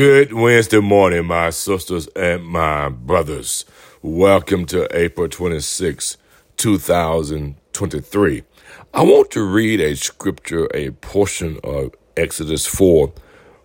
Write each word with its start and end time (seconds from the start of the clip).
Good 0.00 0.32
Wednesday 0.32 0.80
morning, 0.80 1.26
my 1.26 1.50
sisters 1.50 2.08
and 2.16 2.42
my 2.42 2.88
brothers. 2.88 3.66
Welcome 4.00 4.64
to 4.68 4.88
April 4.98 5.28
26, 5.28 6.16
2023. 6.56 8.42
I 8.94 9.02
want 9.02 9.30
to 9.32 9.42
read 9.42 9.78
a 9.78 9.94
scripture, 9.96 10.68
a 10.72 10.92
portion 10.92 11.60
of 11.62 11.94
Exodus 12.16 12.66
4, 12.66 13.12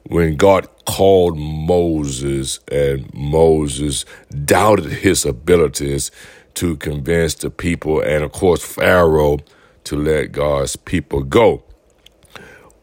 when 0.07 0.35
God 0.35 0.67
called 0.85 1.37
Moses 1.37 2.59
and 2.69 3.09
Moses 3.13 4.03
doubted 4.43 4.91
his 4.91 5.23
abilities 5.23 6.11
to 6.55 6.75
convince 6.75 7.35
the 7.35 7.49
people 7.49 8.01
and, 8.01 8.25
of 8.25 8.33
course, 8.33 8.61
Pharaoh 8.61 9.37
to 9.85 9.95
let 9.95 10.33
God's 10.33 10.75
people 10.75 11.23
go 11.23 11.63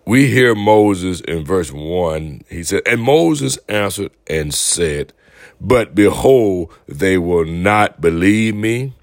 we 0.05 0.27
hear 0.29 0.55
Moses 0.55 1.21
in 1.21 1.45
verse 1.45 1.73
1. 1.73 2.43
He 2.49 2.65
said, 2.65 2.83
And 2.87 3.01
Moses 3.01 3.59
answered 3.69 4.11
and 4.27 4.53
said, 4.53 5.13
But 5.61 5.95
behold, 5.95 6.73
they 6.87 7.19
will 7.19 7.45
not 7.45 8.01
believe 8.01 8.55
me, 8.55 8.95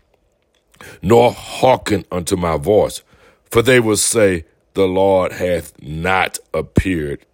nor 1.01 1.31
hearken 1.31 2.05
unto 2.11 2.35
my 2.35 2.57
voice. 2.57 3.01
For 3.49 3.61
they 3.61 3.79
will 3.79 3.97
say, 3.97 4.45
The 4.73 4.87
Lord 4.87 5.33
hath 5.33 5.81
not 5.81 6.37
appeared 6.53 7.25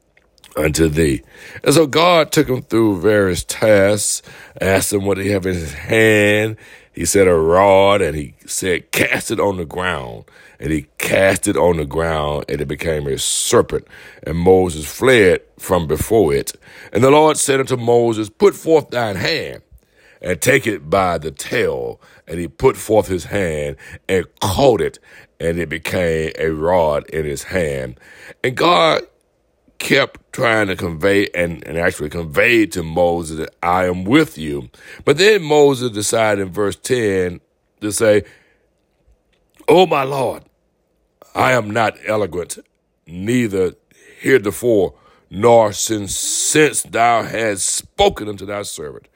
unto 0.55 0.87
thee. 0.87 1.21
And 1.63 1.73
so 1.73 1.87
God 1.87 2.31
took 2.31 2.49
him 2.49 2.61
through 2.61 3.01
various 3.01 3.43
tasks, 3.43 4.21
asked 4.61 4.93
him 4.93 5.05
what 5.05 5.17
he 5.17 5.29
have 5.29 5.45
in 5.45 5.55
his 5.55 5.73
hand. 5.73 6.57
He 6.93 7.05
said 7.05 7.27
a 7.27 7.35
rod, 7.35 8.01
and 8.01 8.15
he 8.15 8.35
said, 8.45 8.91
cast 8.91 9.29
it 9.29 9.39
on 9.39 9.57
the 9.57 9.65
ground. 9.65 10.25
And 10.59 10.71
he 10.71 10.87
cast 10.97 11.47
it 11.47 11.57
on 11.57 11.77
the 11.77 11.85
ground, 11.85 12.45
and 12.47 12.61
it 12.61 12.67
became 12.67 13.07
a 13.07 13.17
serpent. 13.17 13.85
And 14.23 14.37
Moses 14.37 14.89
fled 14.89 15.41
from 15.59 15.87
before 15.87 16.33
it. 16.33 16.53
And 16.93 17.03
the 17.03 17.11
Lord 17.11 17.37
said 17.37 17.59
unto 17.59 17.75
Moses, 17.75 18.29
Put 18.29 18.55
forth 18.55 18.89
thine 18.89 19.17
hand, 19.17 19.63
and 20.21 20.41
take 20.41 20.65
it 20.65 20.89
by 20.89 21.17
the 21.17 21.31
tail. 21.31 21.99
And 22.25 22.39
he 22.39 22.47
put 22.47 22.77
forth 22.77 23.07
his 23.07 23.25
hand 23.25 23.75
and 24.07 24.25
caught 24.39 24.79
it, 24.79 24.97
and 25.41 25.59
it 25.59 25.67
became 25.67 26.31
a 26.39 26.49
rod 26.49 27.05
in 27.09 27.25
his 27.25 27.43
hand. 27.43 27.99
And 28.41 28.55
God 28.55 29.01
kept 29.79 30.33
trying 30.33 30.67
to 30.67 30.75
convey 30.75 31.27
and, 31.35 31.65
and 31.67 31.77
actually 31.77 32.09
conveyed 32.09 32.71
to 32.73 32.83
Moses 32.83 33.37
that 33.37 33.55
I 33.61 33.85
am 33.85 34.03
with 34.03 34.37
you. 34.37 34.69
But 35.03 35.17
then 35.17 35.43
Moses 35.43 35.91
decided 35.91 36.47
in 36.47 36.53
verse 36.53 36.75
10 36.75 37.41
to 37.81 37.91
say, 37.91 38.23
Oh 39.67 39.85
my 39.85 40.03
Lord, 40.03 40.43
I 41.33 41.53
am 41.53 41.71
not 41.71 41.97
eloquent, 42.05 42.57
neither 43.07 43.73
heretofore, 44.19 44.93
nor 45.29 45.73
since 45.73 46.15
since 46.15 46.83
thou 46.83 47.23
hast 47.23 47.65
spoken 47.65 48.29
unto 48.29 48.45
thy 48.45 48.61
servant, 48.61 49.07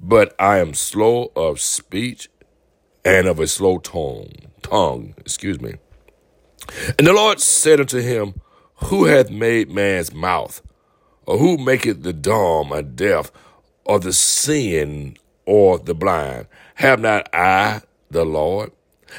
but 0.00 0.34
I 0.38 0.58
am 0.58 0.74
slow 0.74 1.30
of 1.36 1.60
speech 1.60 2.28
and 3.04 3.26
of 3.26 3.38
a 3.38 3.46
slow 3.46 3.78
tongue, 3.78 4.32
tongue, 4.62 5.14
excuse 5.18 5.60
me. 5.60 5.74
And 6.98 7.06
the 7.06 7.12
Lord 7.12 7.40
said 7.40 7.80
unto 7.80 8.00
him, 8.00 8.34
Who 8.84 9.04
hath 9.04 9.30
made 9.30 9.70
man's 9.70 10.14
mouth? 10.14 10.62
Or 11.26 11.38
who 11.38 11.58
maketh 11.58 12.02
the 12.02 12.12
dumb 12.12 12.72
and 12.72 12.96
deaf, 12.96 13.30
or 13.84 13.98
the 13.98 14.12
seeing, 14.12 15.18
or 15.44 15.78
the 15.78 15.94
blind? 15.94 16.46
Have 16.76 17.00
not 17.00 17.28
I 17.34 17.82
the 18.10 18.24
Lord? 18.24 18.72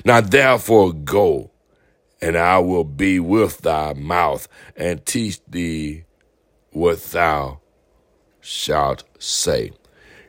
Now 0.05 0.21
therefore 0.21 0.93
go, 0.93 1.51
and 2.21 2.37
I 2.37 2.59
will 2.59 2.83
be 2.83 3.19
with 3.19 3.59
thy 3.59 3.93
mouth, 3.93 4.47
and 4.75 5.05
teach 5.05 5.39
thee 5.47 6.05
what 6.71 7.03
thou 7.11 7.59
shalt 8.41 9.03
say. 9.19 9.71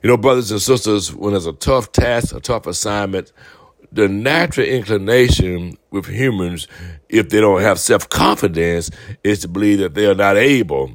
You 0.03 0.09
know, 0.09 0.17
brothers 0.17 0.51
and 0.51 0.61
sisters, 0.61 1.15
when 1.15 1.33
there's 1.33 1.47
a 1.47 1.53
tough 1.53 1.93
task, 1.93 2.35
a 2.35 2.41
tough 2.41 2.67
assignment, 2.67 3.33
the 3.93 4.09
natural 4.09 4.67
inclination 4.67 5.77
with 5.91 6.06
humans, 6.06 6.69
if 7.09 7.28
they 7.28 7.41
don't 7.41 7.62
have 7.62 7.78
self 7.78 8.09
confidence, 8.09 8.91
is 9.25 9.41
to 9.41 9.49
believe 9.49 9.78
that 9.81 9.95
they 9.95 10.06
are 10.06 10.15
not 10.15 10.37
able 10.37 10.91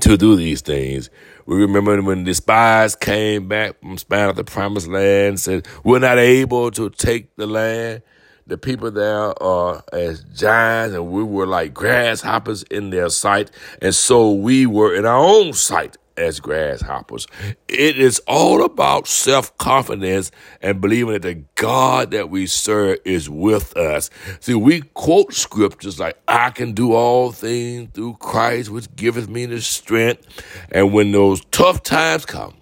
to 0.00 0.16
do 0.16 0.36
these 0.36 0.60
things. 0.60 1.10
We 1.46 1.56
remember 1.56 2.00
when 2.02 2.24
the 2.24 2.34
spies 2.34 2.94
came 2.94 3.48
back 3.48 3.80
from 3.80 3.98
spying 3.98 4.28
out 4.28 4.36
the 4.36 4.44
promised 4.44 4.88
land, 4.88 5.40
said, 5.40 5.66
We're 5.82 5.98
not 5.98 6.18
able 6.18 6.70
to 6.72 6.90
take 6.90 7.34
the 7.36 7.46
land. 7.46 8.02
The 8.46 8.58
people 8.58 8.90
there 8.90 9.40
are 9.42 9.84
as 9.92 10.24
giants, 10.24 10.94
and 10.94 11.10
we 11.10 11.22
were 11.22 11.46
like 11.46 11.72
grasshoppers 11.72 12.64
in 12.64 12.90
their 12.90 13.08
sight, 13.08 13.50
and 13.80 13.94
so 13.94 14.32
we 14.32 14.66
were 14.66 14.94
in 14.94 15.06
our 15.06 15.18
own 15.18 15.52
sight 15.52 15.96
as 16.16 16.40
grasshoppers. 16.40 17.26
It 17.68 17.98
is 17.98 18.20
all 18.26 18.64
about 18.64 19.06
self 19.06 19.56
confidence 19.58 20.30
and 20.60 20.80
believing 20.80 21.14
that 21.14 21.22
the 21.22 21.42
God 21.54 22.10
that 22.10 22.30
we 22.30 22.46
serve 22.46 22.98
is 23.04 23.28
with 23.28 23.76
us. 23.76 24.10
See, 24.40 24.54
we 24.54 24.82
quote 24.94 25.32
scriptures 25.34 25.98
like, 25.98 26.18
I 26.28 26.50
can 26.50 26.72
do 26.72 26.92
all 26.92 27.32
things 27.32 27.90
through 27.94 28.14
Christ, 28.14 28.70
which 28.70 28.94
giveth 28.96 29.28
me 29.28 29.46
the 29.46 29.60
strength. 29.60 30.26
And 30.70 30.92
when 30.92 31.12
those 31.12 31.44
tough 31.46 31.82
times 31.82 32.26
come, 32.26 32.54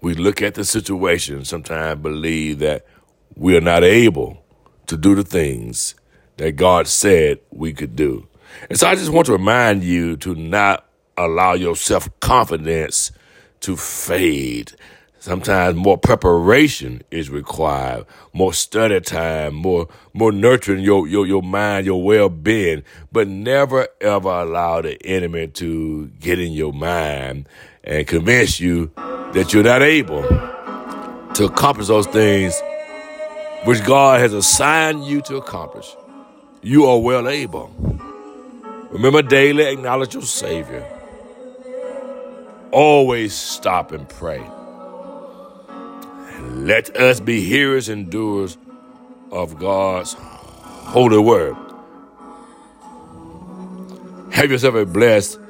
we 0.00 0.14
look 0.14 0.42
at 0.42 0.54
the 0.54 0.64
situation, 0.64 1.44
sometimes 1.44 2.00
believe 2.00 2.60
that 2.60 2.86
we 3.34 3.56
are 3.56 3.60
not 3.60 3.84
able 3.84 4.44
to 4.86 4.96
do 4.96 5.14
the 5.14 5.24
things 5.24 5.94
that 6.36 6.52
God 6.52 6.86
said 6.86 7.40
we 7.50 7.72
could 7.72 7.96
do. 7.96 8.26
And 8.70 8.78
so 8.78 8.86
I 8.86 8.94
just 8.94 9.12
want 9.12 9.26
to 9.26 9.32
remind 9.32 9.84
you 9.84 10.16
to 10.18 10.34
not 10.34 10.87
allow 11.18 11.52
your 11.54 11.76
self 11.76 12.08
confidence 12.20 13.12
to 13.60 13.76
fade. 13.76 14.72
Sometimes 15.20 15.76
more 15.76 15.98
preparation 15.98 17.02
is 17.10 17.28
required, 17.28 18.06
more 18.32 18.54
study 18.54 19.00
time, 19.00 19.54
more 19.54 19.88
more 20.14 20.30
nurturing 20.30 20.82
your 20.82 21.08
your, 21.08 21.26
your 21.26 21.42
mind, 21.42 21.86
your 21.86 22.02
well 22.02 22.28
being, 22.28 22.84
but 23.10 23.26
never 23.26 23.88
ever 24.00 24.28
allow 24.28 24.80
the 24.80 24.96
enemy 25.04 25.48
to 25.48 26.06
get 26.20 26.38
in 26.38 26.52
your 26.52 26.72
mind 26.72 27.48
and 27.82 28.06
convince 28.06 28.60
you 28.60 28.92
that 28.96 29.52
you're 29.52 29.64
not 29.64 29.82
able 29.82 30.22
to 31.34 31.44
accomplish 31.44 31.88
those 31.88 32.06
things 32.06 32.60
which 33.64 33.84
God 33.84 34.20
has 34.20 34.32
assigned 34.32 35.04
you 35.04 35.20
to 35.22 35.36
accomplish. 35.36 35.96
You 36.62 36.86
are 36.86 36.98
well 36.98 37.28
able. 37.28 37.70
Remember 38.90 39.20
daily 39.22 39.64
acknowledge 39.64 40.14
your 40.14 40.22
Savior. 40.22 40.97
Always 42.70 43.34
stop 43.34 43.92
and 43.92 44.08
pray. 44.08 44.42
Let 46.40 46.94
us 46.96 47.18
be 47.18 47.42
hearers 47.42 47.88
and 47.88 48.10
doers 48.10 48.58
of 49.32 49.58
God's 49.58 50.14
holy 50.18 51.18
word. 51.18 51.56
Have 54.32 54.50
yourself 54.50 54.74
a 54.74 54.86
blessed 54.86 55.40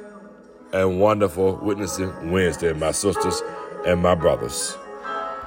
and 0.73 0.99
wonderful 0.99 1.59
witnessing 1.61 2.31
Wednesday, 2.31 2.73
my 2.73 2.91
sisters 2.91 3.41
and 3.85 4.01
my 4.01 4.15
brothers. 4.15 4.77